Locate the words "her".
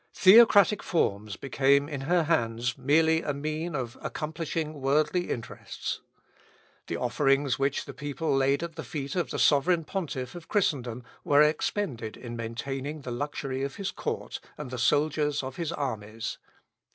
2.01-2.23